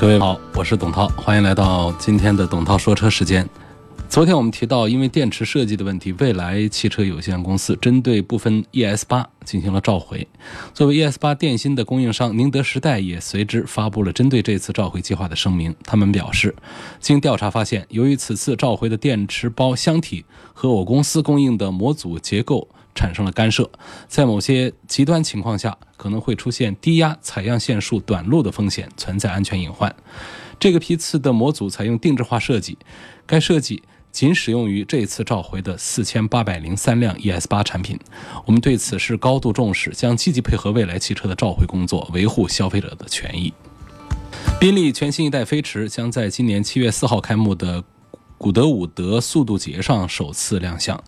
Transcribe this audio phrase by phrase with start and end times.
[0.00, 3.46] 各位好，我是董涛，欢迎来到今天的董涛说车时间。
[4.08, 10.26] 昨天我们提到，因为电池设计的问题，蔚来汽车有限公司针对部分 ES 八进行了召回。
[10.72, 15.76] 作为 ES 八电芯的供应商，宁德时代也随之发布了针对这次召回计划的声明。
[15.84, 16.56] 他们表示，
[16.98, 22.66] 经调查发现，由于此次召回的电池包箱体和我公司供应的模组结构。
[22.94, 23.70] 产生了干涉，
[24.08, 29.94] 在某些极端情况下，可能会出现低压采样线束短路的风险，存在安全隐患。
[30.58, 32.76] 这个批次的模组采用定制化设计，
[33.26, 37.98] 该设计仅使用于这次召回的四千八百零三辆 ES 八产品。
[38.44, 43.52] 我们对此事高度重视，将积极配合蔚来汽车的召回工作，维护消费者的权益。
[44.58, 47.84] 宾利全新一代飞驰将在今年七月四号开幕的。
[48.42, 50.98] 古德伍德速度节上首次亮相，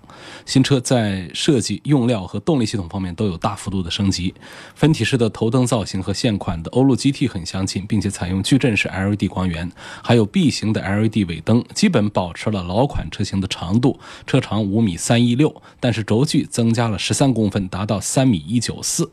[0.47, 4.35] 新车在设计、用料和动力系统方面都有大幅度的升级。
[4.75, 9.71] 分体式的头灯造型和现款的欧陆 GT 很相近，并且采用矩阵式 LED 光源，
[10.03, 19.11] 还有 B 型的 LED 尾灯，基本保持了老款车型的长度，车长五米三一六，但是轴距增加了十三公分，达到三米一九四。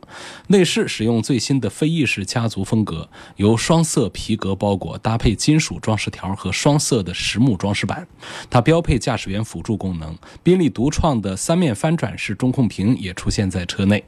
[0.47, 8.07] 内饰使用最新的飞翼式家族风格，由双色皮革包裹，搭配金属装饰条和双色的实木装饰板。
[8.49, 14.03] 它标配驾驶员辅助功能，宾利独创创的三面翻转式中控屏也出现在车内。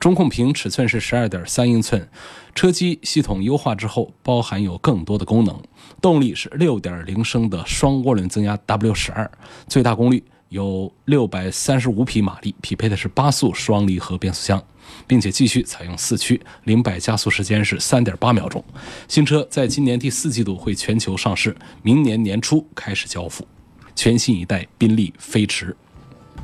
[0.00, 2.08] 中控屏尺寸是十二点三英寸，
[2.52, 5.56] 车机系统优化之后，包含有更多的功能。
[6.00, 9.30] 动力是六点零升的双涡轮增压 W 十二，
[9.68, 14.60] 最大功率有六百三十五匹马力，匹配的是八速双离合变速箱。
[15.06, 18.62] 并且继续采用四驱，零百加速时间是三点八秒钟。
[19.06, 23.46] 新车在今年第四季度会全球上市，明年年初开始交付。
[23.94, 25.76] 全新一代宾利飞驰，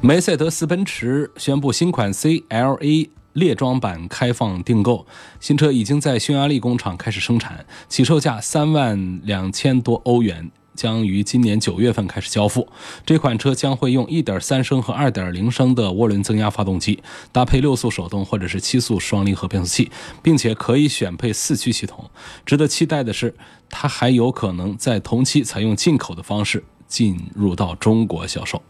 [0.00, 5.04] 梅赛德斯奔驰宣布新款 CLA 列装版开放订购，
[5.40, 10.50] 新车已经在匈牙利工厂开始生产，起售价三万两千多欧元。
[10.76, 12.68] 将于今年九月份开始交付。
[13.04, 19.90] 这款车将会用1.3升和2.0升的涡轮增压发动机，搭配六速手动或者是七速双离合变速器，
[20.22, 22.08] 并且可以选配四驱系统。
[22.46, 23.34] 值得期待的是，
[23.68, 28.62] 它还有可能在同期采用进口的方式进入到中国销售。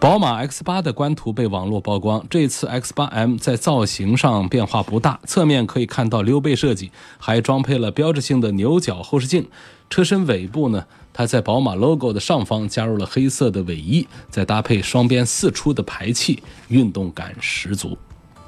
[0.00, 9.48] 宝马 X8 的官图被网络曝光，这次 X8M 在造型上变化不大，侧面可以看到溜背设计，还装配了标志性的牛角后视镜。
[9.90, 10.86] 车身尾部呢？
[11.12, 17.98] 它在宝马 logo 的上方加入了黑色的尾翼，再搭配双边四出的排气，运动感十足。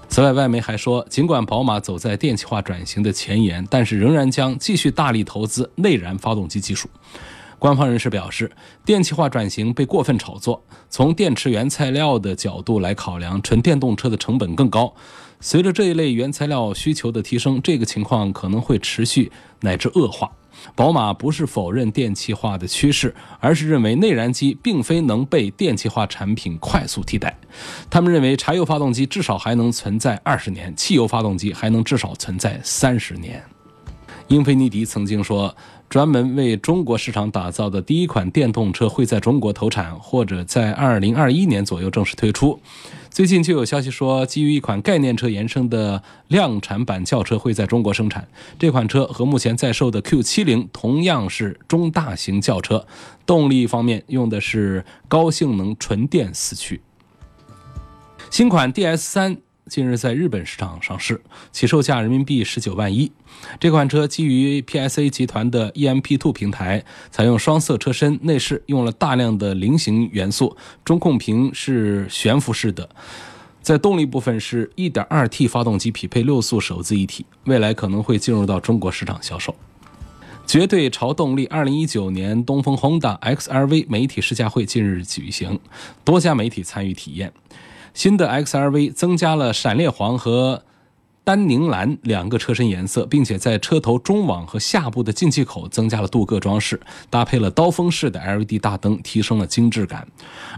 [0.09, 6.89] 此外，外媒还说，尽管宝马走在电气化转型的前沿，但是仍然将继续大力投资内燃发动机技术。
[7.61, 8.51] 官方人士表示，
[8.87, 10.65] 电气化转型被过分炒作。
[10.89, 14.95] 从电池原材料的角度来考量，纯电动车的成本更高。
[15.41, 20.31] 随着这一类原材料需求的提升，这个情况可能会持续乃至恶化。
[20.75, 27.37] 宝马不是否认电气化的趋势，而是认为内燃机并非能被电气化产品快速替代。
[27.91, 33.43] 他们认为，柴油发动机至少还能存在二十年，汽油发动机还能至少存在三十年。
[34.29, 35.55] 英菲尼迪曾经说。
[35.91, 42.61] 专门为中国市场打造的第一款电动车会在中国投产，或者在二零二一年左右正式推出。
[43.11, 48.29] 最近就有消息说，基于一款概念车延伸的量产版轿车会在中国生产。
[48.57, 52.87] 这款车和目前在售的 Q 七零同样是中大型轿车，
[53.27, 56.81] 动力方面用的是高性能纯电四驱。
[58.31, 59.39] 新款 DS 三。
[59.71, 61.23] 近日在日本市场上市，
[61.53, 63.13] 起售价人民币十九万一。
[63.61, 72.89] 这款车基于 PSA 集团的 EMP2 平台，采用双色车身，内饰用了大量的菱形元素，中控屏是悬浮式的。
[73.63, 79.55] 在动力部分是 1.2T 发动机匹配六速手自一体，未来可能会进入到中国市场销售。
[80.49, 85.61] 绝对潮动力2019年东风 Honda XRV 媒体试驾会近日举行，
[86.03, 87.33] 多家媒体参与体验。
[87.95, 90.63] 新的 XRV 增加了闪烈黄和
[91.23, 100.09] 丹宁蓝两个车身颜色，并且在车头中网和下部的进气口增加了镀铬装饰，搭配了刀锋式的 LED 大灯，提升了精致感。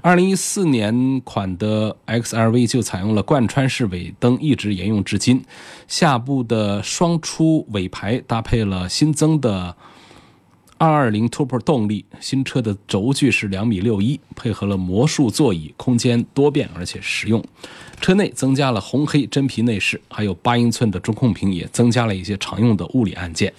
[0.03, 5.45] 2014年款的 XRV 就采用了贯穿式尾灯，一直沿用至今。
[5.89, 9.77] 下部的双出尾排搭配了新增的。
[10.83, 17.41] 220 Turbo 动力，新车的轴距是两米六一，配合了魔术座椅，空间多变而且实用。
[18.01, 23.55] 车内增加了红黑真皮内饰，还有八英寸的中控屏，也增加了一些常用的物理按键。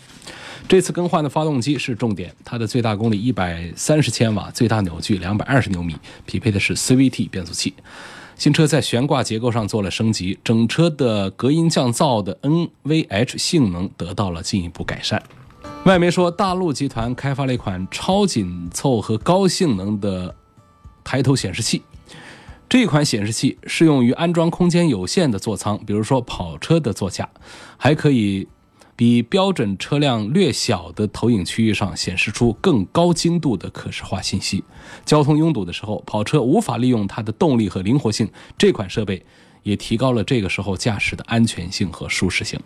[0.67, 7.73] 这次更换的发动机是重点，它的最大功率一百三十千瓦，最大扭矩两百二十牛米，匹配的是 CVT 变速器。
[8.35, 15.23] 新车在悬挂结构上做了升级，整车的隔音降噪的 NVH 性能得到了进一步改善。
[15.85, 20.33] 外媒说，大陆集团开发了一款超紧凑和高性能的
[21.03, 21.81] 抬头显示器。
[22.69, 27.29] 这款显示器适用于安装空间有限的座舱，比如说跑车的座驾，
[27.75, 28.47] 还可以
[28.95, 34.63] 比标准车辆略小的投影区域上显示出更高精度的可视化信息。
[35.03, 39.25] 交通拥堵的时候，跑车无法利用它的动力和灵活性，这款设备
[39.63, 42.57] 也提高了这个时候驾驶的安全性和舒适性。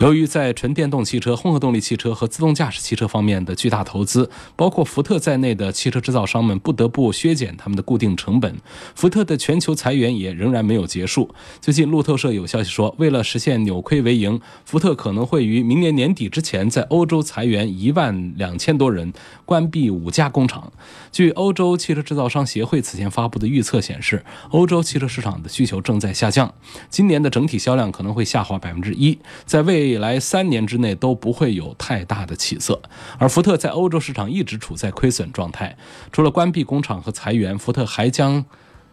[0.00, 8.56] 由于在纯电动汽车、混合动力汽车和自动驾驶汽车方面的巨大投资，包括福特在内的汽车制造商们不得不削减他们的固定成本。
[8.96, 11.30] 福特的全球裁员也仍然没有结束。
[11.60, 19.12] 最近，路透社有消息说，为了实现扭亏为盈，福特可能会于明年年底之前在欧洲裁员一万两千多人，
[19.44, 20.72] 关闭五家工厂。
[21.12, 26.52] 据欧洲汽车制造商协会此前发布的预测显示，欧洲汽车市场的需求正在下降，
[26.90, 32.80] 今年的整体销量可能会下滑百分之一，在未未来三年之内都不会有太大的起色。
[33.18, 35.76] 而福特在欧洲市场一直处在亏损状态，
[36.10, 38.42] 除了关闭工厂和裁员，福特还将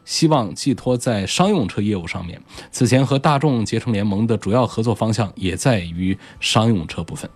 [0.03, 2.41] 希望寄托在商用车业务上面。
[2.71, 7.29] 此前和大众结成联盟的主要合作方向也在于商用车部分。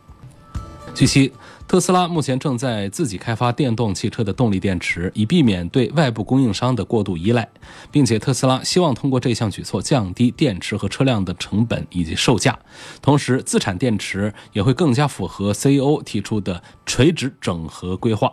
[0.94, 1.32] 据悉。
[1.68, 7.50] 特斯拉目前正在自己开发电动汽车的动力电池，以避免对外部供应商的过度依赖，
[7.92, 12.58] 并且特斯拉希望通过这项举措降低电池和车辆的成本以及售价。
[13.02, 18.32] 同时，自产电池也会更加符合 CEO 提出的垂直整合规划。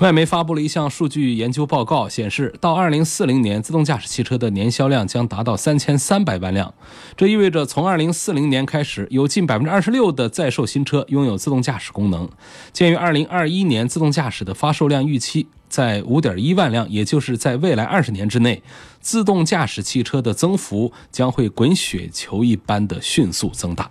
[0.00, 6.74] 外媒发布了一项数据研究报告，显示到2040年，自动驾驶汽车的年销量将达到3300万辆。
[7.16, 12.28] 这意味着从2040年开始，有近26%的在售新车拥有自动驾驶功能。
[12.74, 18.62] 鉴于2021年自动驾驶的发售量预期在5.1万辆，也就是在未来20年之内，
[19.00, 23.90] 自动驾驶汽车的增幅将会滚雪球一般的迅速增大。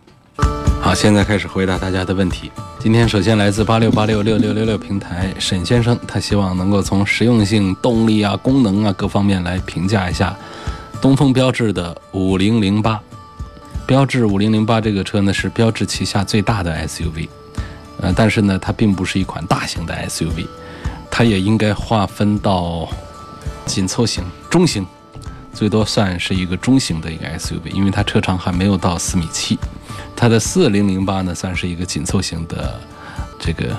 [0.85, 2.51] 好，现在开始回答大家的问题。
[2.77, 10.37] 今天首先来自八六八六六六六六平台沈先生，他希望能够从实用性、动力啊、功能啊各方面来评价一下
[11.01, 13.01] 东风标致的五零零八。
[13.87, 17.29] 标致五零零八这个车呢是标致旗下最大的 SUV，
[17.99, 20.45] 呃，但是呢它并不是一款大型的 SUV，
[21.09, 22.87] 它也应该划分到
[23.65, 24.85] 紧凑型、中型，
[25.51, 29.57] 最多算是一个中型的一个 SUV，因为它车长还没有到四米七。
[30.15, 32.79] 它的四零零八呢，算是一个紧凑型的
[33.37, 33.75] 这个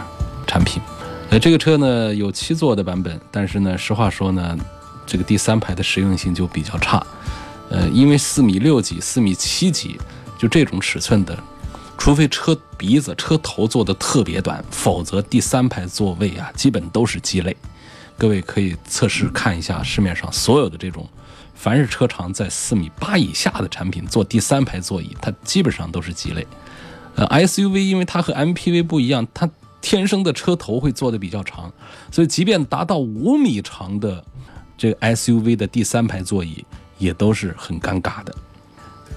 [0.47, 0.83] 产品。
[1.31, 4.57] 呃，这个车呢有七座的版本，但是呢，实话说呢，
[5.07, 7.05] 这个第三排的实用性就比较差。
[7.71, 9.99] 呃，因为四米六几、四米七几，
[10.39, 11.37] 就这种尺寸的，
[11.99, 17.57] 除非车鼻子、车头做的特别短，否则第三排座位啊，基本都是鸡肋。
[18.17, 21.09] 各位可以测试看一下市面上所有的这种。
[21.57, 26.47] 凡是车长在四米八以下的产品，坐第三排座椅，它基本上都是鸡肋。
[27.17, 29.49] 呃，SUV 因为它和 MPV 不一样，它
[29.81, 31.73] 天生的车头会做的比较长，
[32.13, 34.23] 所以即便达到五米长的
[34.77, 36.65] 这个 SUV 的第三排座椅，
[36.99, 38.35] 也都是很尴尬的。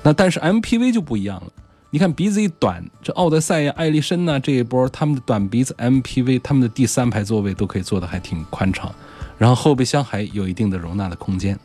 [0.01, 1.51] 那但是 MPV 就不一样了，
[1.89, 8.89] 你看鼻子一短，这奥德赛呀、艾力绅呐这一波，他们的短鼻子 MPV，他们的第三排座位都可以做的还挺宽敞，
[9.37, 11.59] 然后后备箱还有一定的容纳的空间。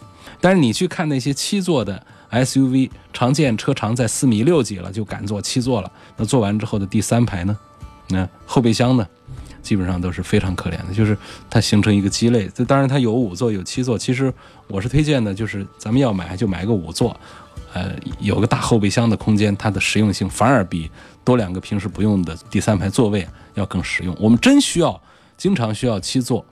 [0.45, 5.91] 但是你去看那些七座的 SUV，常见车长在四米六几了，就敢坐七座了。
[6.19, 7.59] 那坐完之后的第三排呢？
[8.11, 9.09] 那后备箱呢？
[9.63, 11.17] 基本上都是非常可怜的，就是
[11.49, 12.47] 它形成一个鸡肋。
[12.55, 14.31] 这当然它有五座有七座，其实
[14.69, 17.19] 我是推荐的，就是咱们要买就买个五座，
[17.73, 20.91] 呃，有个大后备箱的空间，它的实用性反而比
[21.25, 24.15] 多两个平时不用的第三排座位要更实用。
[24.21, 25.01] 我们真需要，
[25.39, 26.45] 经常需要七座，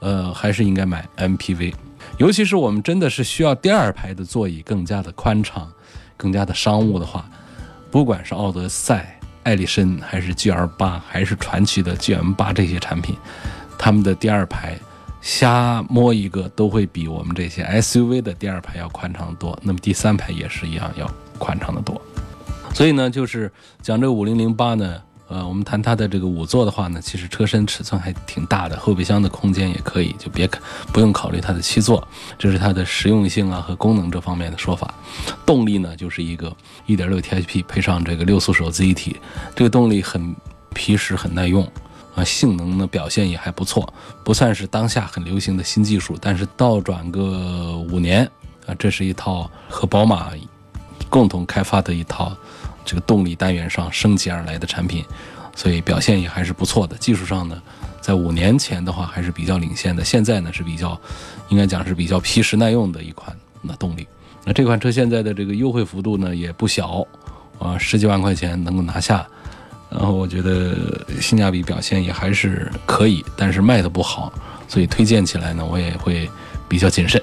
[0.00, 1.74] 呃，还是应该买 MPV。
[2.16, 5.68] 尤其是我们真的是需要第二排的座椅更加的宽敞，
[6.16, 7.28] 更加的商务的话，
[7.90, 13.16] 不管是奥德赛、艾力绅，还是 GL 八，还是传祺的 GM 八这些产品，
[13.76, 14.78] 他们的第二排
[15.20, 19.58] 瞎摸一个都会比我们这些 SUV 的第二排要宽敞多。
[19.62, 22.00] 那么第三排也是一样要宽敞的多。
[22.72, 23.50] 所以呢，就是
[23.82, 25.02] 讲这个五零零八呢。
[25.34, 30.48] 呃，我们谈它的这个五座的话呢，其实车身尺寸还挺大的，后备箱的空间也可以，就别
[30.92, 32.06] 不用考虑它的七座，
[32.38, 34.94] 这是它的实用性啊和功能这方面的说法。
[35.44, 39.16] 动力呢，就是一个 1.6T HP 配上这个六速手自一体，
[39.56, 40.36] 这个动力很
[40.72, 41.68] 皮实很耐用，
[42.14, 48.24] 啊，性能呢表现也还不错，不算是当下很流行的新技术，但是倒转个五年
[48.66, 50.30] 啊，这是一套和宝马
[51.10, 52.36] 共同开发的一套
[52.84, 55.04] 这个动力单元上升级而来的产品，
[55.56, 56.96] 所以表现也还是不错的。
[56.96, 57.60] 技术上呢，
[58.00, 61.00] 在五年前的话还是比较领先的，现在呢是比较
[61.48, 64.06] 应该讲是比较皮实耐用的一款那动力。
[64.44, 67.06] 那这款车现在的这个优惠幅度呢也不小
[67.58, 69.26] 啊，十几万块钱能够拿下。
[69.90, 70.74] 然后我觉得
[71.20, 74.32] 性价比表现也还是可以，但是卖的不好，
[74.66, 76.28] 所以推荐起来呢，我也会
[76.68, 77.22] 比较谨慎。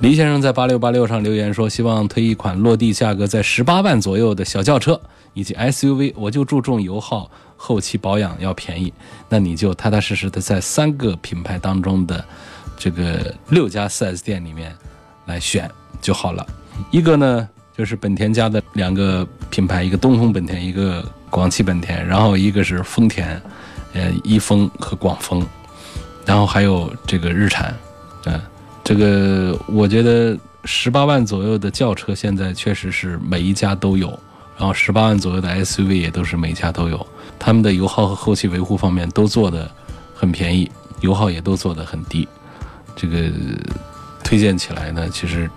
[0.00, 5.00] 李先生在八六八六上留言说，希望推一款落地价格在十八万左右的小轿车
[5.32, 8.92] 以及 SUV，我就注重油耗、后期保养要便宜，
[9.28, 12.24] 那你就踏踏实实的在三个品牌当中的
[12.78, 14.74] 这个六家 4S 店里面
[15.24, 16.46] 来选就好了。
[16.90, 21.04] 一个呢就是本田家的两个品牌，一个东风本田，一个。
[21.28, 23.42] 广汽本田，然后一个是丰田，
[23.92, 25.44] 呃，一丰和广丰，
[26.24, 27.76] 然后还有这个日产，
[28.24, 28.40] 嗯，
[28.86, 34.08] 这个我觉得十八万左右的轿车现在确实是每一家都有，
[34.56, 37.04] 然后十八万左右的 SUV 也都是每家都有，
[37.36, 39.68] 他们的油耗和后期维护方面都做的
[40.14, 42.28] 很便宜，油耗也都做的很低，
[42.94, 43.28] 这个
[44.22, 45.50] 推荐起来呢，其实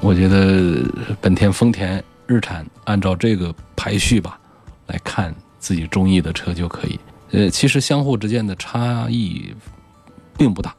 [0.00, 0.80] 我觉得
[1.20, 4.38] 本田、丰田、日产按照这个排序吧。
[4.86, 6.98] 来看自己中意的车就可以。
[7.32, 9.52] 呃，其实相互之间的差异
[10.34, 10.74] 并不大。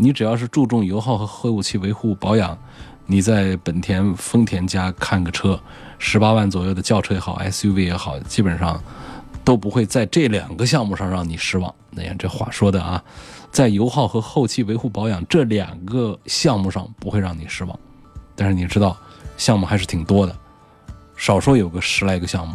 [0.00, 2.56] 你只要是注重油耗和后期维护保养，
[3.04, 5.60] 你在本田、丰田家看个车，
[5.98, 8.80] 十八万左右的轿车也好，SUV 也好，基本上
[9.44, 11.74] 都不会在这两个项目上让你失望。
[11.90, 13.02] 那样这话说的啊，
[13.50, 17.76] 在油耗和后期维护保养这两个项目上不会让你失望。
[18.36, 18.96] 但是你知道，
[19.36, 20.36] 项目还是挺多的，
[21.16, 22.54] 少说有个十来个项目。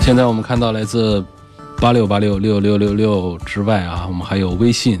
[0.00, 1.24] 现在我们看到来自
[1.78, 5.00] 八六八六六六六六之外啊，我们还有微信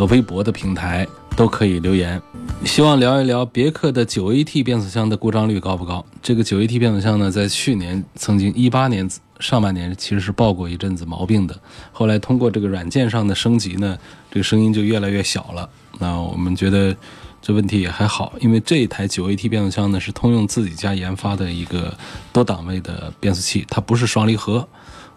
[0.00, 2.18] 和微博的平台都可以留言。
[2.64, 6.02] 希望聊一聊别克的九 AT 变速箱的故障率高不高？
[6.22, 9.06] 这个九 AT 变速箱呢，在去年曾经一八年
[9.40, 11.54] 上半年其实是爆过一阵子毛病的，
[11.92, 13.98] 后来通过这个软件上的升级呢，
[14.30, 15.68] 这个声音就越来越小了。
[15.98, 16.96] 那我们觉得。
[17.42, 21.96] 这问题也还好，因为这一台九 AT 变速箱呢是通用自己家研发的一个
[22.34, 24.68] 多档位的变速器，它不是双离合，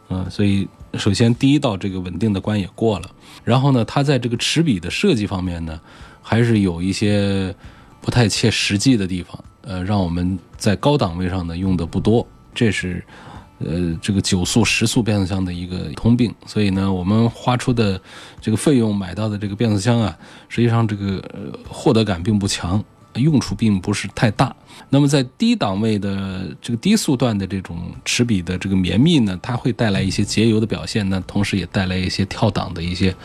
[0.08, 0.66] 嗯，所以
[0.98, 3.10] 首先第一道这个稳定的关也过了。
[3.44, 5.80] 然后呢，它在这个齿比的设计方面呢，
[6.22, 7.54] 还是有一些
[8.02, 13.04] 不太切实际的地方，呃，让我们在高档位上呢用的不多，这是。
[13.60, 18.02] 呃，这个九速、十速变速箱的一个通病，所以呢，我们花出的
[18.42, 20.18] 这个费用买到的这个变速箱啊，
[20.50, 21.24] 实际上这个
[21.70, 22.84] 获得感并不强，
[23.14, 24.54] 用处并不是太大。
[24.90, 33.16] 那么在低档位的这个低速段的这种齿比的这个绵密呢，它会带来一些节油的表现，那同时也带来一些跳档的一些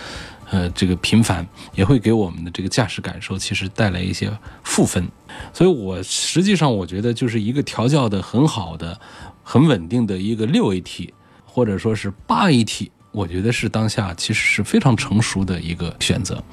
[0.51, 4.31] 呃这个频繁，也会给我们的这个驾驶感受其实带来一些
[4.63, 5.07] 负分。
[5.53, 9.01] 所以我实际上我觉得就是一个调教的很好的。
[9.51, 11.09] 很稳定的一个六 AT，
[11.47, 16.45] 或者说是八 AT，我觉得是当下其实是非常成熟的一个选择。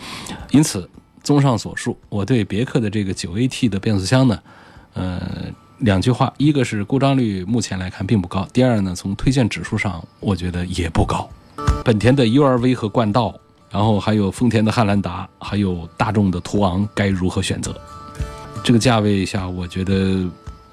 [0.51, 0.89] 因此，
[1.21, 4.41] 综上所述，我对别克的这个九 AT 的变速箱呢，
[4.95, 5.21] 呃，
[5.77, 11.29] 两句话：一个是故障率目前来看并不高；第二呢，从推荐指数上，我觉得也不高。
[11.85, 13.33] 本田的 URV 和冠道，
[13.69, 17.79] 然后还有丰田的汉兰达，还有大众的途昂，该如何选择？
[18.63, 20.27] 这个价位下，我觉得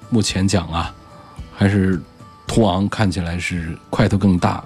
[0.09, 0.93] 目前讲啊，
[1.55, 2.01] 还是。
[2.45, 4.63] 途昂看起来是块头更大，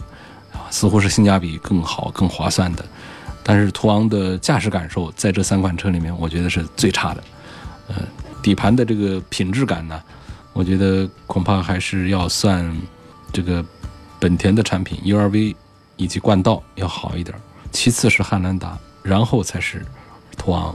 [0.52, 2.84] 啊，似乎是性价比更好、更划算的。
[3.44, 7.24] 但是途昂的驾驶感受在这三款车里面，我觉得是最差的。
[7.88, 7.96] 呃，
[8.48, 10.02] 底盘的这个品质感呢，
[10.54, 12.74] 我觉得恐怕还是要算
[13.34, 13.62] 这个
[14.22, 15.54] 本田的产品 URV
[15.98, 17.38] 以及冠道要好一点，
[17.74, 19.86] 其次是汉兰达，然后才是
[20.38, 20.74] 途昂。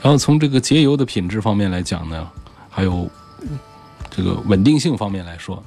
[0.00, 2.26] 然后从这个节油的品质方面来讲呢，
[2.70, 3.10] 还有
[4.10, 5.62] 这个稳定性方面来说。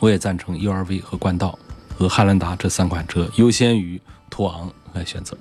[0.00, 1.56] 我也赞成 URV 和冠道
[1.96, 5.36] 和汉兰达这三款车优先于途昂来选择。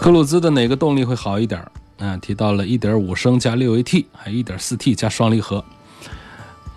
[0.00, 1.64] 科鲁兹的哪个动力会好一点？
[1.98, 5.64] 啊，提到了1.5升加 6AT，还 1.4T 加双离合。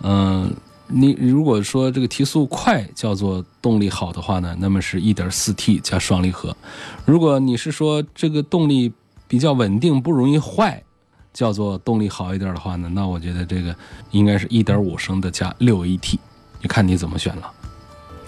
[0.04, 0.54] 嗯，
[0.88, 6.56] 你如果说这个提速快叫做动力好的话呢，那么是 1.4T 加双离合。
[7.06, 8.92] 如果你是说这个动力
[9.28, 10.84] 比较稳定不容易坏，
[11.34, 13.75] 叫做动力好一点的话呢，那我觉得这个
[14.10, 16.18] 应该是1.5升的加 6AT。
[16.62, 17.51] 你看你怎么选了？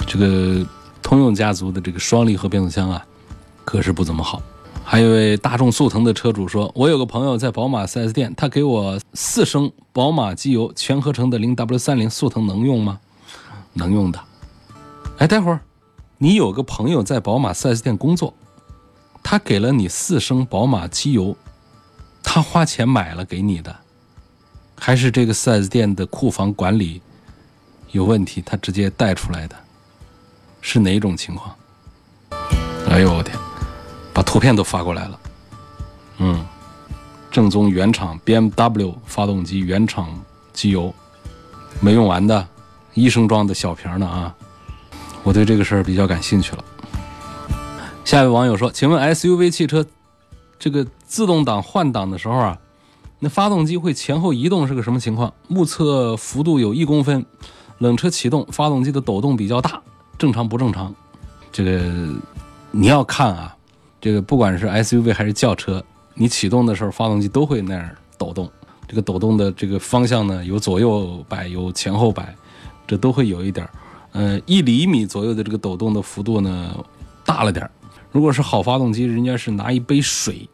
[0.05, 0.65] 这个
[1.01, 3.05] 通用家族的这个双离合变速箱啊，
[3.65, 4.41] 可是不怎么好。
[4.85, 12.99] 还有一位大众速腾的车主说：“我有个朋友在宝马 4S 店，他给我四升宝马机油全合成的 0W30 速腾能用吗？
[13.73, 14.19] 能用的。
[15.17, 15.59] 哎，待会儿
[16.17, 18.33] 你有个朋友在宝马 4S 店工作，
[19.23, 21.35] 他给了你四升宝马机油，
[22.21, 23.75] 他花钱买了给你的，
[24.75, 27.01] 还是这个 4S 店的库房管理
[27.91, 29.55] 有问题，他直接带出来的，
[30.61, 31.55] 是哪种情况？
[32.89, 33.35] 哎呦我天，
[34.13, 35.19] 把图片都发过来了，
[36.19, 36.45] 嗯，
[37.31, 40.07] 正宗原厂 BMW 发动机原厂
[40.53, 40.93] 机油，
[41.79, 42.47] 没用完的，
[42.93, 44.35] 一升装的小瓶呢啊。
[45.23, 46.63] 我对这个事儿比较感兴趣了。
[48.05, 49.85] 下一位网友说：“请问 SUV 汽车
[50.59, 52.57] 这个自动挡换挡的时候啊，
[53.19, 55.33] 那发动机会前后移动是个什么情况？
[55.47, 57.25] 目测幅度有一公分，
[57.77, 59.81] 冷车启动发动机的抖动比较大，
[60.17, 60.93] 正常不正常？
[61.51, 62.13] 这个
[62.71, 63.55] 你要看啊，
[64.03, 65.81] 这个不管是 SUV 还是轿车，
[66.13, 68.51] 你启动的时候发动机都会那样抖动。
[68.85, 72.35] 这个抖动的这个方向呢，有左右摆，有前后摆，
[72.85, 73.71] 这都会有一点儿。”
[74.11, 76.85] 呃，一厘米左右的这个抖动的幅度呢，
[77.23, 77.71] 大了点儿。
[78.11, 80.49] 如果是好发动机，人家是拿一杯水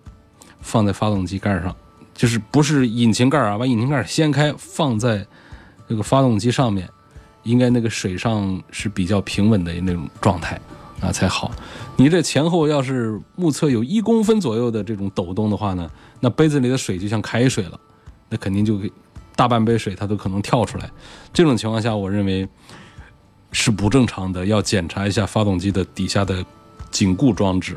[0.62, 1.75] 放在发动机盖上，
[2.13, 5.25] 就是不是引擎盖啊，把引擎盖掀开放在
[5.88, 6.88] 这个发动机上面，
[7.41, 10.62] 应该那个水上是比较平稳的那种状态
[11.01, 11.51] 啊才好。
[11.96, 15.89] 你这前后要是目测有一公分左右的这种抖动的话呢，
[16.20, 17.79] 那杯子里的水就像开水了，
[18.29, 18.79] 那肯定就
[19.36, 20.89] 大半杯水它都可能跳出来。
[21.34, 22.48] 这种情况下，我认为。
[23.51, 26.46] 是不正常的，要检查一下发动机的底下的
[26.91, 27.75] 紧固装置，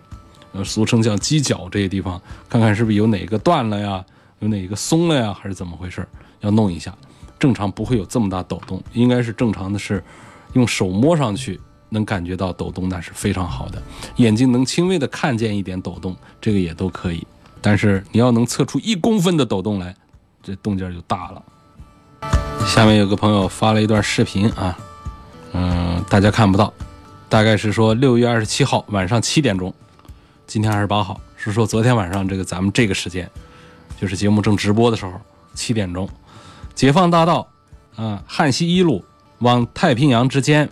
[0.52, 4.04] 呃，俗称叫机脚这些地方，看看是不是有哪个断了呀，
[4.40, 6.06] 有哪个松了呀，还是怎么回事？
[6.40, 6.94] 要弄一下。
[7.38, 10.04] 正常不会有这么大抖动，应该是正常的，是
[10.52, 11.58] 用手摸上去
[11.92, 13.80] 能感觉到抖动，那是非常好的。
[14.16, 17.26] 眼睛能轻微的看见一点抖动，这个也都可以。
[17.60, 19.94] 但是你要能测出一公分的抖动来，
[20.42, 21.42] 这动静就大了。
[22.66, 24.76] 下面有个朋友发了一段视频啊。
[25.52, 26.72] 嗯，大家看不到，
[27.28, 29.72] 大概是说六月二十七号晚上七点钟，
[30.46, 33.30] 今天二十八号，是说昨天晚上这个咱们这个时间，
[34.00, 35.12] 就是节目正直播的时候，
[35.52, 36.08] 七点钟，
[36.74, 37.46] 解放大道，
[37.96, 39.04] 啊，汉西一路
[39.40, 40.66] 往太平洋之间，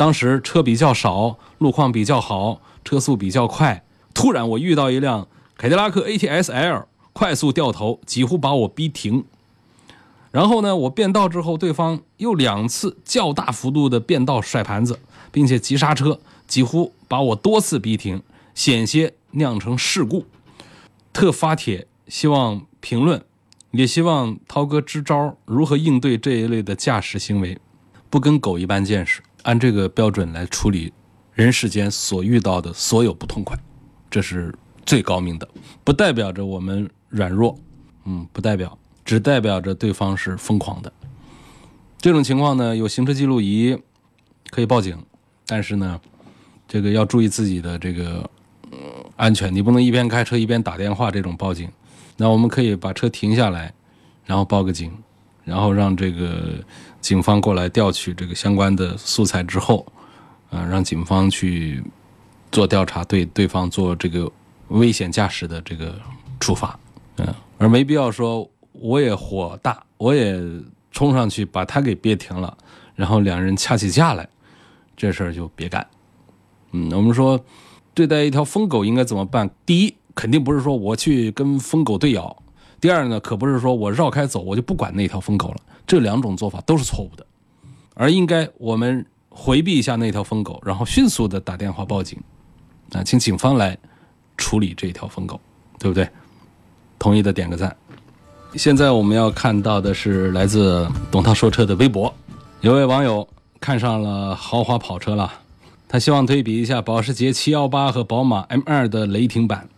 [0.00, 3.84] 当时车比较少，路况比较好，车速比较快，
[4.14, 9.24] 突然我遇到一辆凯迪拉克 ATS L，快速掉头，几乎把我逼停。
[10.30, 14.98] 然后呢，我变道之后，对方又两次较大幅度的变道甩盘子，
[15.30, 18.22] 并且急刹车，几乎把我多次逼停，
[18.54, 20.24] 险些酿成事故。
[21.12, 23.22] 特发帖，希望评论，
[23.72, 27.58] 也希望涛哥支招，如何应对这一类的驾驶行为，
[28.08, 30.92] 不跟狗一般见识，按这个标准来处理
[31.32, 33.58] 人世间所遇到的所有不痛快，
[34.10, 35.48] 这是最高明的，
[35.84, 37.58] 不代表着我们软弱，
[38.04, 38.76] 嗯，不代表。
[39.02, 40.92] 只代表着对方是疯狂的，
[41.98, 43.76] 这种情况呢，有行车记录仪
[44.50, 44.96] 可以报警，
[45.46, 46.00] 但是呢，
[46.68, 48.30] 这个要注意自己的这个
[49.16, 51.68] 安全，你不能一边开车一边打电话这种报警。
[52.18, 53.74] 那我们可以把车停下来，
[54.24, 54.92] 然后报个警，
[55.44, 56.62] 然后让这个
[57.00, 59.86] 警方过来调取这个相关的素材之后，
[60.50, 61.82] 啊，让警方去
[62.52, 64.30] 做调查，对对方做这个
[64.68, 65.94] 危险驾驶的这个
[66.38, 66.78] 处罚，
[67.16, 68.48] 嗯，而没必要说。
[68.72, 70.40] 我也火大，我也
[70.90, 72.56] 冲上去把他给憋停了，
[72.94, 74.26] 然后两人掐起架来，
[74.96, 75.86] 这事儿就别干。
[76.70, 77.38] 嗯，我们说
[77.92, 79.50] 对待一条疯狗应该怎么办？
[79.66, 82.34] 第一，肯定不是说我去跟疯狗对咬；
[82.80, 85.56] 第二呢，可不是说我绕开走，我就不管那条疯狗了。
[85.86, 87.26] 这两种做法都是错误的，
[87.94, 92.18] 而应该我们回避一下那条疯狗，然后迅速的打电话报警，
[92.92, 93.76] 啊，请警方来
[94.36, 95.38] 处理这条疯狗，
[95.78, 96.08] 对不对？
[96.98, 97.76] 同意的点个赞。
[98.54, 102.12] 现在我们要看到的是来自董涛说车的微博，
[102.60, 103.26] 有位网友
[103.60, 105.32] 看上了豪华跑车了，
[105.88, 109.68] 他希望对比一下保时捷718和宝马 M2 的雷霆版。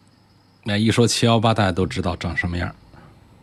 [0.64, 2.74] 那一说718，大家都知道长什么样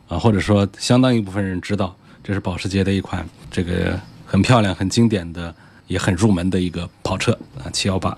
[0.10, 5.56] 啊，或者说相当一部分人知道，这是保时捷的一款这个很漂亮、很经典的、
[5.88, 8.14] 也很入门的一个跑车啊，718。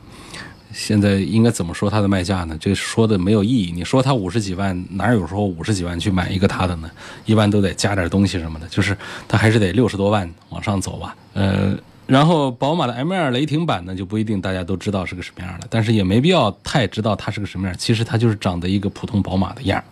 [0.74, 2.58] 现在应该怎么说它的卖价呢？
[2.58, 3.74] 这说的没有意义。
[3.76, 6.90] 你说它五十几万，哪有说五十几万去买一个它的呢？
[7.26, 11.14] 一般都得加点东西什么的，就是它还是得六十多万往上走吧。
[11.34, 11.76] 呃，
[12.08, 17.78] 然后宝马的 M2 雷霆版呢，就不一定大家都知道是个什么样的，但是也没必要太知道它是个什么样。
[17.78, 19.84] 其实它就是长得一个普通宝马的样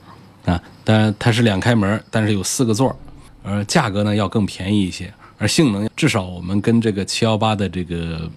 [0.46, 0.62] 啊。
[0.84, 2.96] 当然它是两开门，但是有四个座儿，
[3.44, 8.30] 而价格呢要更便宜一些，而性能至少我们跟这个七幺八的这个。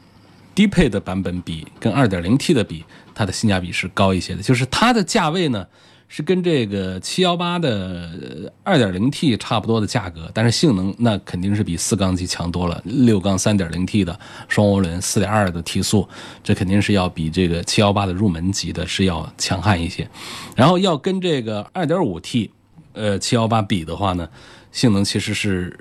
[0.55, 2.85] 低配的版本比跟二点零 T 的比，
[3.15, 4.43] 它的性价比是高一些的。
[4.43, 5.67] 就是它的价位呢，
[6.15, 12.79] 是跟这个七幺八的二点零 T 差不多的价格，但是性能那肯定是比四缸机强多了。
[12.85, 16.07] 六缸三点零 T 的双涡轮，四点二的提速，
[16.45, 20.07] 这肯定是要比这个七幺八的入门级的是要强悍一些。
[20.55, 22.51] 然后要跟这个二点五 T，
[22.93, 24.29] 呃七幺八比的话呢，
[24.71, 25.75] 性能其实是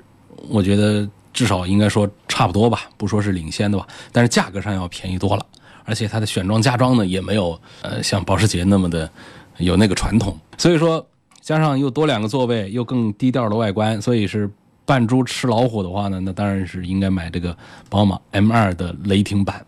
[0.48, 5.44] 我觉得至少应该说差不多吧，不说是领先的吧，但是价格上要便宜多了。
[5.84, 9.10] 而且它的选装加装呢，也没有呃像保时捷那么的
[9.58, 11.06] 有那个传统，所以说
[11.40, 14.50] 加上又多两个座位，又更低调的外观，所以是
[14.84, 17.56] 扮猪吃老虎的话呢，那当然是应该买这个
[17.88, 19.64] 宝马 M2 的雷霆版。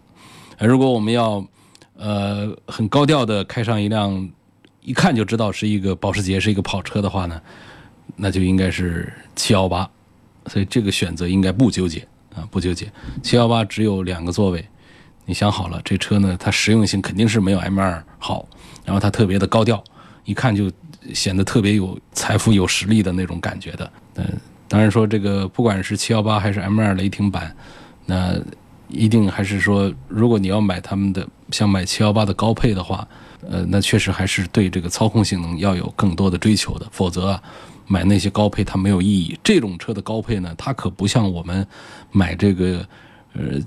[0.59, 1.45] 如果我们要
[1.97, 4.29] 呃很高调的开上一辆
[4.83, 7.41] 一看就知道是一个保时捷是一个跑车的话呢，
[8.17, 9.87] 那就应该是718，
[10.47, 12.91] 所以这个选择应该不纠结啊，不纠结。
[13.23, 14.65] 718只有两个座位。
[15.27, 18.47] 你想好了，这车呢，它实用性肯定是没有 M2 好，
[18.85, 19.83] 然后它特别的高调，
[20.25, 20.71] 一看就
[21.13, 23.91] 显得特别有财富、有实力的那种感觉的。
[24.17, 24.25] 嗯，
[24.69, 27.55] 当然说这个不管是718还是 M2 雷霆版，
[28.07, 28.35] 那
[28.89, 33.09] 一定还是说，如果你要买他们的，像买718的高配的话，
[33.49, 37.43] 呃，那确实还是对这个操控性能要有更多的追求的，否则啊，
[37.87, 39.39] 买那些高配它没有意义。
[39.43, 41.67] 这种车的高配呢，它可不像我们
[42.13, 42.87] 买这个，
[43.33, 43.61] 呃。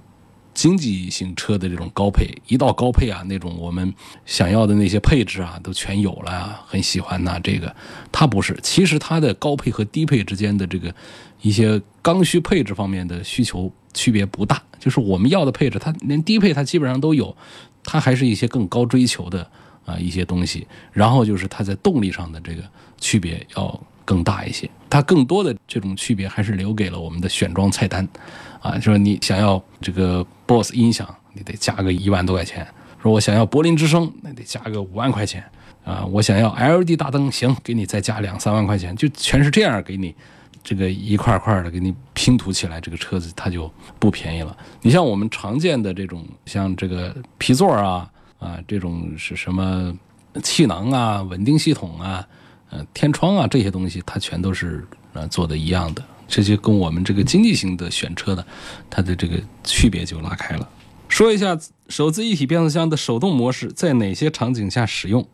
[0.58, 3.94] 经济型车的这种高配，一到高配啊，那种我们
[4.26, 7.40] 想要的那些配置啊，都全有了，很喜欢呐。
[7.44, 7.76] 这个
[8.12, 10.92] 它不是，其实它的高配和低配之间的这个
[11.44, 17.38] 一些刚需配置方面的需求区别不大，就是我们要的配置，它连低配它基本上都有，
[17.84, 19.48] 它还是一些更高追求的
[19.86, 20.66] 啊一些东西。
[20.92, 22.64] 然后就是它在动力上的这个
[23.00, 28.08] 区别要更大一些，它更多的这种区别还是留给了我们的选装菜单。
[28.60, 32.66] 啊，说你想要这个 BOSS 音响，你得加个一万多块钱；
[33.02, 35.44] 说我想要柏林之声，那得加个五万块钱。
[35.86, 40.14] 啊，我想要 LED 大灯，行，给你再加两三万块钱，就全是这样给你，
[40.62, 44.58] 这个一块块的给你拼图起来，这个车子它就不便宜了。
[44.82, 49.98] 你像我们常见的这种，像这个皮座啊，啊，这种是什么
[50.44, 52.28] 气囊啊、稳定系统啊、
[52.70, 56.04] 呃天窗啊这些东西，它全都是呃做的一样的。
[56.28, 58.46] 这就跟我们这个经济型的选车的，
[58.90, 60.68] 它的这个区别就拉开了。
[61.08, 65.26] 说一下手自一体变速箱的手动模式在哪些场景下使用？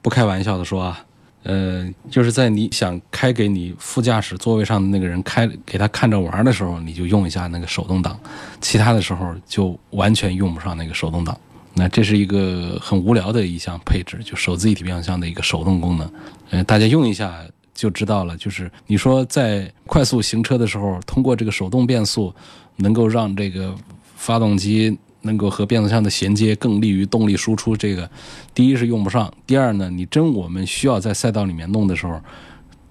[0.00, 1.04] 不开玩笑的说啊，
[1.42, 8.14] 呃，就是在你想开给你副驾驶座位上的那个人开给他看着玩的时候，你就用一下那个手动挡；
[8.60, 11.36] 其他的时候就完全用不上那个手动挡。
[11.76, 16.10] 那这是一个很无聊的一项配置，就手自一体变速箱的一个手动功能。
[16.50, 17.32] 呃，大家用一下。
[17.78, 22.34] 就知道了，就是你说在快速行车的时候，通过这个手动变速，
[22.76, 23.74] 能够让这个
[24.16, 27.76] 发动机能够和变速箱的衔接更利于动力输出。
[27.76, 28.10] 这个
[28.54, 32.18] 第一是用不上，第二呢，你真我们需要在赛道里面弄的时候，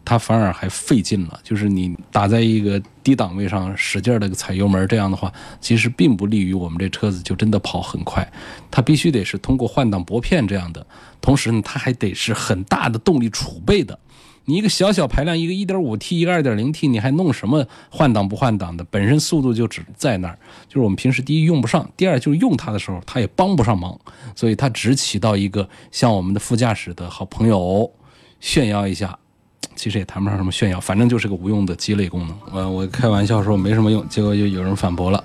[0.06, 1.40] 它反而还费劲了。
[1.42, 8.28] 就是你打在一个低档位上使劲的踩油门，这样的话，其实并不利于我们这车子就真的跑很快。
[8.72, 10.84] 它必须得是通过换挡拨片这样的，
[11.22, 14.00] 同时呢，它还得是很大的动力储备的。
[14.48, 18.84] 你一个小小排量，一个 1.5T，一个 2.0T，你还弄什么换挡不换挡的？
[18.86, 20.38] 本身速度就只在那儿，
[20.68, 24.00] 就是我们平时第一用不上，第二就是用它的时候它也帮不上忙，
[24.36, 27.92] 所以它只起到一个像我们的副驾驶的好朋友
[28.40, 29.18] 炫耀一下，
[29.76, 32.38] 其实也谈不上什么炫耀，反正就是个无用的鸡肋功能。
[32.52, 35.24] 我我开玩笑说没什么用，结果就有人反驳了，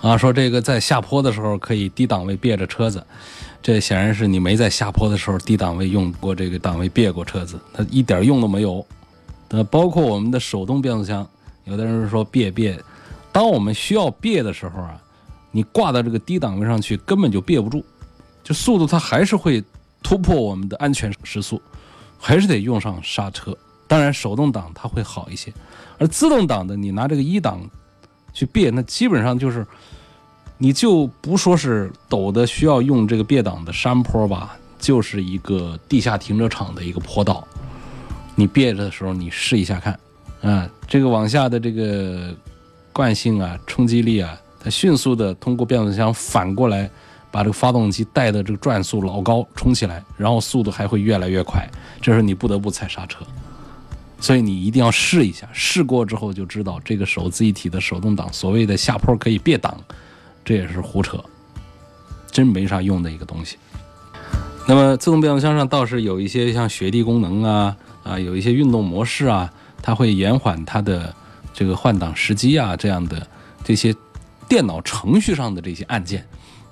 [0.00, 3.04] 啊，说这个在下坡的时候可以低档位别着车子。
[3.62, 8.84] 这显然是你没在下坡的时候低档位用过这个档位别过车子，它一点用都没有。
[9.50, 11.28] 那包括我们的手动变速箱，
[11.64, 12.82] 有的人说别别，
[13.30, 14.98] 当我们需要别的时候啊，
[15.50, 17.84] 你挂到这个低档位上去根本就别不住，
[18.42, 19.62] 就速度它还是会
[20.02, 21.60] 突破我们的安全时速，
[22.18, 23.54] 还是得用上刹车。
[23.90, 25.52] 当然手动挡它会好一些，
[25.98, 27.60] 而自动挡的你拿这个一档
[28.32, 29.66] 去别，那基本上就是。
[30.62, 37.42] 你就不说是陡的需要用这个别档的山坡吧，就是一个地下停车场的一个坡道，
[38.34, 39.98] 你别着的时候，你试一下看，
[40.42, 42.36] 啊，这个往下的这个
[42.92, 46.90] 惯性啊、冲击力啊，它迅速的通过变速箱反过来，
[47.30, 51.66] 把这个发动机带的这个转速老高冲起来，然后速度还会越来越快，
[52.02, 53.24] 这时候你不得不踩刹车，
[54.20, 59.76] 所以你一定要试一下，试过之后就知道这个手自一体的手动挡，所谓的下坡可以别档。
[60.44, 61.22] 这也是胡扯，
[62.30, 63.56] 真没啥用的一个东西。
[64.66, 69.52] 那么自动变速箱上倒是有一些像雪地功能啊啊，有一些运动模式啊，
[69.82, 71.14] 它会延缓它的
[71.52, 73.26] 这个换挡时机啊，这样的
[73.62, 73.94] 这些
[74.48, 76.26] 电脑程序上的这些按键，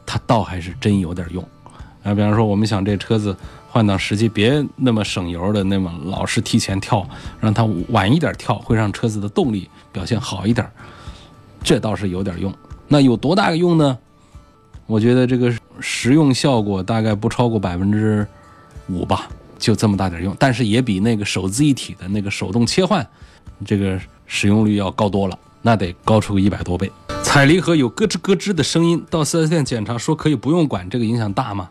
[0.07, 1.43] 它倒还是真有点用。
[2.03, 3.37] 啊，比方说我们想这车子
[3.79, 10.69] 换挡时机别那么省油的，那么老是提前跳，让它晚一点跳，会让车子的动力表现好一点，
[11.63, 12.53] 这倒是有点用。
[12.89, 13.97] 那有多大个用呢？
[14.89, 18.27] 我觉得这个实用效果大概不超过百分之
[18.89, 19.29] 五吧，
[19.61, 23.07] 就这么大点用，但是也比那个手自一体的那个手动切换，
[23.65, 26.91] 这个使用率要高多了，那得高出个一百多倍。
[27.23, 31.71] 踩离合有咯吱咯吱的声音，到 4S 店检查说可以不用管，这个影响大吗？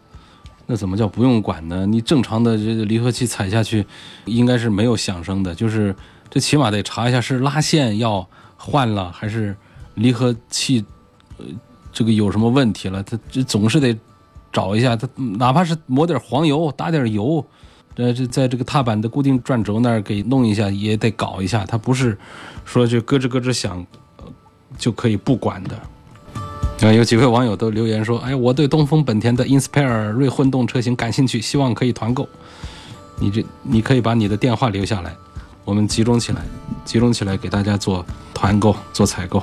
[0.68, 1.86] 那怎么叫不用管呢？
[1.86, 3.86] 你正常的这个离合器踩下去，
[4.26, 5.96] 应该是没有响声的，就是
[6.30, 8.28] 这起码得查一下是拉线要
[8.58, 9.56] 换了，还是
[9.96, 10.86] 离合器
[11.38, 11.46] 呃
[11.92, 13.02] 这个有什么问题了？
[13.02, 13.98] 它这总是得
[14.52, 17.46] 找一下，它哪怕是抹点黄油，打点油，
[17.96, 21.66] 呃，这在这个踏板的固定转轴那儿给弄一下，也得搞一下。
[21.66, 22.18] 它不是
[22.66, 23.86] 说就咯吱咯吱响。
[24.78, 25.80] 就可以不管的。
[26.82, 32.30] 啊，有几位网友都留言说：“哎，我对东风本田的 Inspire 锐混动车型感兴趣，希望可以团购。”
[33.20, 35.16] 你这，你可以把你的电话留下来，
[35.66, 36.42] 我们集中起来，
[36.86, 39.42] 集中起来给大家做团购、做采购。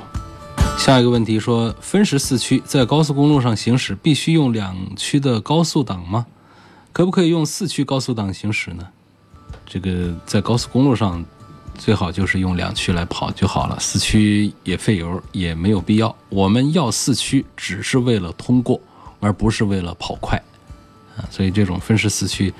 [0.77, 6.25] 下一个问题说：分时四驱在高速公路上行驶，必须用两驱的高速档吗？
[6.93, 8.87] 可不可以用四驱高速档行驶呢？
[9.65, 11.23] 这个在高速公路上。
[11.77, 16.15] 最好就是用两驱来跑就好了，四驱也费油，也没有必要。
[16.29, 18.79] 我们要四驱只是为了通过，
[19.19, 20.41] 而不是为了跑快
[21.17, 21.23] 啊。
[21.29, 22.53] 所以这种分时四驱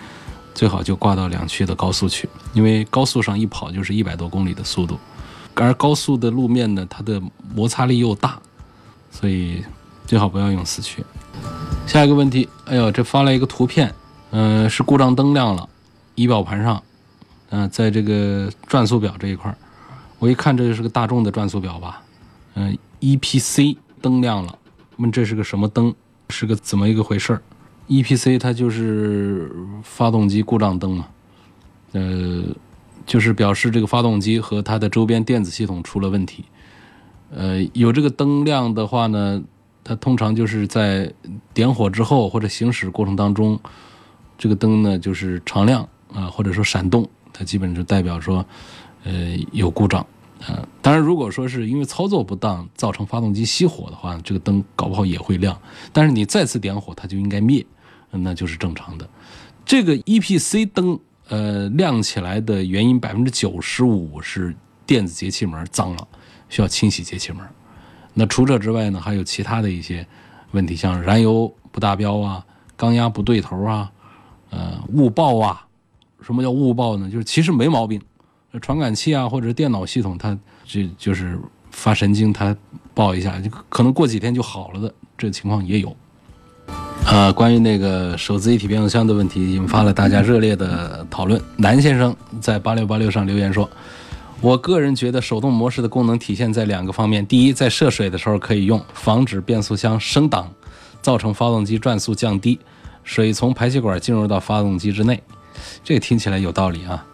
[0.54, 5.00] 最好就挂到两驱的高速去，因为高速上一跑就是一百多公里的速度，
[5.56, 7.22] 而高速的路面呢，它的
[7.54, 8.40] 摩擦力又大，
[9.10, 9.64] 所以
[10.06, 11.04] 最好不要用四驱。
[11.88, 13.94] 下一个问题，哎呦，这发来一个图片，
[14.32, 15.68] 嗯，是故障灯亮了，
[16.16, 16.82] 仪表盘上。
[17.50, 19.56] 嗯，在这个转速表这一块，
[20.20, 22.02] 我一看这就是个大众的转速表吧，
[22.56, 24.58] 嗯，EPC 灯亮了，
[24.98, 25.94] 问这是个什么灯，
[26.30, 27.40] 是个怎么一个回事
[27.88, 29.52] ？EPC 它就是
[29.84, 31.08] 发动机故障灯嘛，
[31.92, 32.44] 呃，
[33.06, 36.46] 就是表示这个发动机和它的周边电子系统出了问题。
[37.30, 39.42] 呃，有这个灯亮的话呢，
[39.84, 41.14] 它通常就是在
[41.54, 43.60] 点火之后或者行驶过程当中，
[44.38, 47.08] 这个灯呢就是常亮啊，或者说闪动。
[47.38, 48.46] 它基本就代表说，
[49.04, 50.00] 呃，有故障，
[50.48, 55.60] 啊，当然，如果说是因为操作不当造成发动机熄火的话，这个灯搞不好也会亮。
[55.92, 57.66] 但是你再次点火，它就应该灭，
[58.10, 59.10] 那就是正常的。
[59.66, 66.08] 这个 EPC 灯，呃，亮起来的原因百分之九十五是电子节气门脏了，
[66.48, 67.46] 需要清洗节气门。
[68.14, 70.08] 那除这之外呢，还有其他的一些
[70.52, 72.46] 问题，像燃油不达标啊，
[72.78, 73.92] 缸压不对头啊，
[74.52, 75.65] 呃，误报啊。
[76.26, 77.08] 什么叫误报呢？
[77.10, 78.02] 就是其实没毛病，
[78.60, 81.38] 传感器啊或者电脑系统它就就是
[81.70, 82.56] 发神经，它
[82.96, 85.96] 报一下，就可能过几天就好了的，这情况也有。
[87.06, 91.40] 呃，关于那个手自一体变速箱的问题，引发了大家热烈的讨论。
[91.58, 93.70] 南先生在八六八六上留言说
[94.42, 100.52] ：“我个人觉得手动模式的功能体现在两个方面，第一，在涉水的时候可以用，防止变速箱升档，
[101.04, 102.58] 造成发动机转速降低，
[103.04, 105.22] 水从排气管进入到发动机之内。”
[105.86, 107.06] 这听起来有道理啊，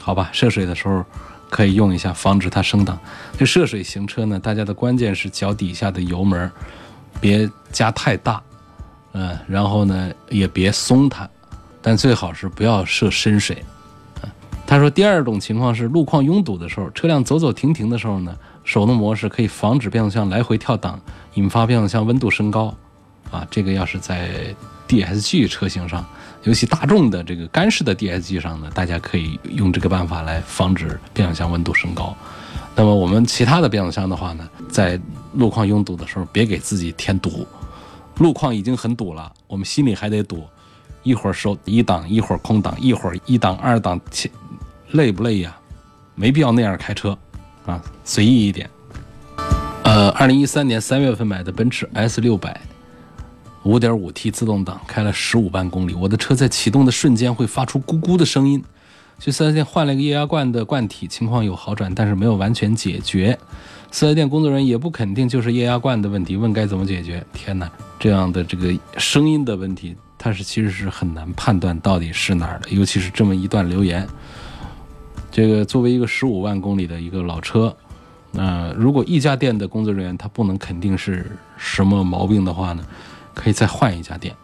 [0.00, 1.04] 好吧，涉水的时候
[1.50, 2.98] 可以用一下，防止它升档。
[3.36, 6.50] 这涉水行车呢，大家的关键是脚底下的油门
[7.20, 8.42] 别加太大，
[9.12, 11.28] 嗯，然后呢也别松它，
[11.82, 13.62] 但最好是不要涉深水。
[14.66, 20.98] 他说第二种情况是路况拥堵的时候，车辆走走停停的时候呢，手动模式可以防止变速箱来回跳档，
[21.34, 22.74] 引发变速箱温度升高。
[23.30, 24.54] 啊，这个要是在
[24.88, 26.02] DSG 车型上。
[26.46, 32.16] 尤其大众的这个干式的 DSG 上呢，大家可以用这个办法来防止变速箱温度升高。
[32.76, 34.98] 那么我们其他的变速箱的话呢，在
[35.34, 37.44] 路况拥堵的时候，别给自己添堵。
[38.18, 40.44] 路况已经很堵了，我们心里还得堵，
[41.02, 44.00] 一会儿收一档，一会儿空档，一会儿一档二档，
[44.92, 45.56] 累不累呀？
[46.14, 47.18] 没必要那样开车
[47.66, 48.70] 啊，随意一点。
[49.82, 52.60] 呃，二零一三年三月份买的奔驰 S 六百。
[53.66, 58.62] 五点五 T 自动挡开了十五万公里，我的车在启动的瞬间会发出咕咕的声音。
[59.18, 63.36] 去四 S 店换了一个液压罐的罐体，情况有好转，但是没有完全解决。
[63.90, 67.24] 四 S 店工作人员也不肯定就是液压罐的问题，问该怎么解决？
[67.32, 74.06] 天哪，这样的这个声音的问题，它是其实是很难判断到底是哪儿的，尤其是这么一段留言。
[75.32, 77.74] 这个作为一个十五万公里的一个老车，
[78.30, 82.84] 那如果一家店的工作人员他不能肯定是什么毛病的话呢？
[83.36, 84.34] 可以再换一家店，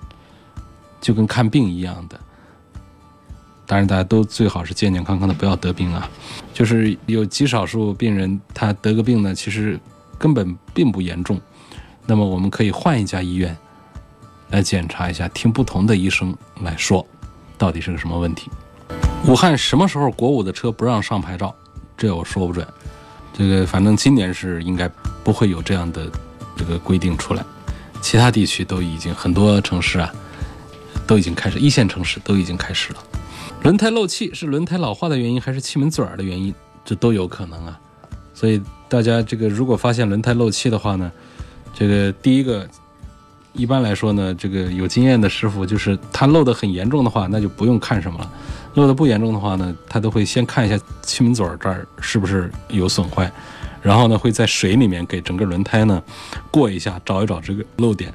[1.00, 2.20] 就跟看病一样的。
[3.64, 6.06] 当然，大家都最好是健健康康的，不要得病啊。
[6.52, 9.80] 就是有极少数病人，他得个病呢，其实
[10.18, 11.40] 根本并不严重。
[12.04, 13.56] 那么我们可以换一家医院
[14.50, 17.06] 来检查一下，听不同的医生来说，
[17.56, 18.50] 到底是个什么问题。
[19.26, 21.54] 武汉什么时候国五的车不让上牌照？
[21.96, 22.66] 这我说不准。
[23.32, 24.86] 这个反正今年是应该
[25.24, 26.10] 不会有这样的
[26.56, 27.42] 这个规定出来。
[28.02, 30.12] 其他地区都已经很多城市啊，
[31.06, 32.98] 都已经开始，一线城市都已经开始了。
[33.62, 36.52] 轮胎漏气是轮胎老化的原因，还是气门嘴儿的原因？
[36.84, 37.78] 这都有可能啊。
[38.34, 41.10] 所以大家这个如果发现轮胎漏气的话呢，
[41.72, 42.68] 这个第一个，
[43.52, 48.30] 一般来说呢，这个有经验的师傅就是它漏得很严重的话，那就不用看什么了。
[48.74, 53.30] 漏得不严重的话呢，他都会先看一下气门嘴儿这儿是不是有损坏，
[53.82, 56.02] 然后呢会在水里面给整个轮胎呢
[56.50, 58.14] 过一下，找一找这个漏点。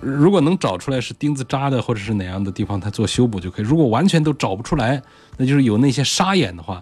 [0.00, 3.64] 如果能找出来是钉子扎的或者是哪样的地方，它做修补就可以。
[3.64, 5.02] 如果完全都找不出来，
[5.38, 6.78] 那就是有那些沙眼的话，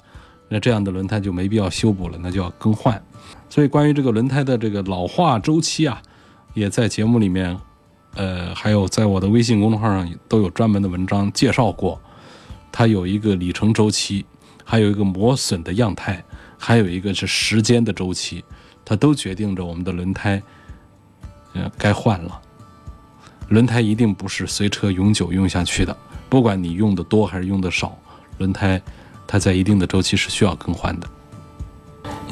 [0.49, 3.01] 那这样的轮胎就没必要修补了，那就要更换。
[3.49, 6.03] 所以关于这个轮胎的这个老化周期啊，
[6.55, 7.57] 也在节目里面，
[8.17, 12.01] 呃，还有在我的微信公众号上都有专门的文章介绍过。
[12.73, 14.27] 它有一个里程周期，
[14.65, 16.23] 还有一个磨损的样态，
[16.59, 18.45] 还有一个是时间的周期，
[18.85, 20.43] 它都决定着我们的轮胎，
[21.55, 22.41] 呃，该换了。
[23.49, 25.97] 轮胎一定不是随车永久用下去的，
[26.29, 27.97] 不管你用的多还是用的少，
[28.39, 28.81] 轮胎
[29.27, 31.09] 它在一定的周期是需要更换的。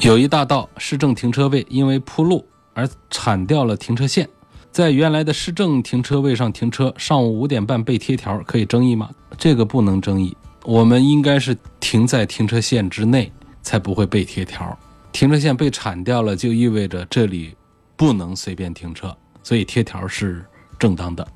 [0.00, 4.28] 有一大道市政停车位因为铺路而铲掉了停车线。
[4.72, 9.08] 在原来的市政停车位上停车，上午五点半被贴条，可以争议吗？
[9.38, 13.32] 这个不能争议，我们应该是停在停车线之内，
[13.64, 14.78] 才不会被贴条。
[15.10, 17.56] 停车线被铲掉了，就意味着这里
[17.96, 20.44] 不能随便停车，所以贴条是
[20.78, 21.26] 正当的，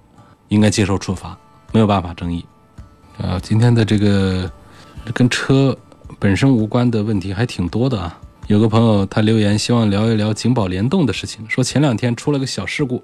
[0.49, 1.37] 应该接受处罚，
[1.73, 2.45] 没有办法争议。
[3.17, 4.51] 呃，今天的这个
[5.13, 5.77] 跟车
[6.19, 8.21] 本身无关的问题还挺多的啊。
[8.47, 13.03] 有个朋友他留言，希望聊一聊警保联动的事情，说前两天出了个小事故。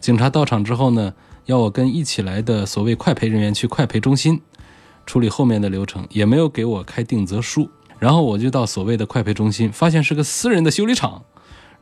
[0.00, 1.14] 警察到场之后呢，
[1.46, 4.40] 要我跟一起来的所谓快赔人员去快赔中心
[5.06, 7.70] 处理后面的流程，也没有给我开定责书。
[8.02, 11.22] 然后我就到所谓的快赔中心，发现是个私人的修理厂。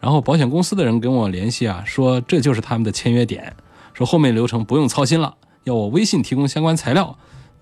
[0.01, 3.57] 然后保险公司的人跟我联系啊，说这就是他们的签约点，
[3.95, 7.17] 说后面流程不用操心了，要我微信提供相关材料，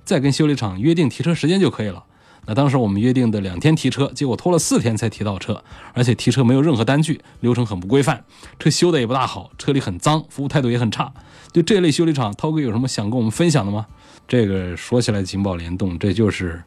[0.05, 2.03] 再跟修理厂约定提车时间就可以了。
[2.47, 8.25] 那当时我们约定的两天提车，结果拖了四天才提到车，而且提车没有任何单据，流程很不规范，
[8.59, 11.13] 车修的也不大好，车里很脏，服务态度也很差。
[11.53, 13.87] 对这类修理厂，涛哥有什么想跟我们分享的吗？
[14.27, 16.61] 这个说起来警报联动，这就是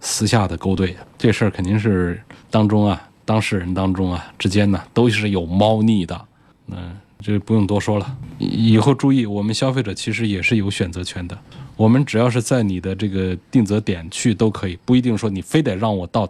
[0.00, 6.24] 私下的勾兑，这事儿肯定是当中啊，当事人当中啊之间呢都是有猫腻的。
[6.68, 11.36] 嗯，这不用多说了，以后注意，我们消费者其实也是有选择权的。
[11.76, 16.28] 我们只要是在你的这个定责点去都可以，不一定说你非得让我到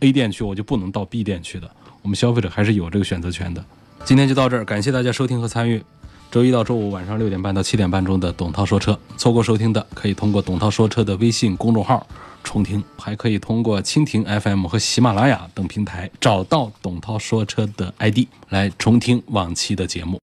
[0.00, 1.70] A 店去，我就不能到 B 店去的。
[2.02, 3.62] 我们消费者还是有这个选择权的。
[4.04, 5.82] 今天就到这儿，感谢大家收听和参与。
[6.30, 12.06] 周一到周五晚上六点半到七点半钟的董涛说车，错过收听的可以通过董涛说车的微信公众号
[12.42, 20.18] 重听，还可以通过蜻蜓 FM 和喜马拉雅等平台找到董涛说车的 ID 来重听往期的节目。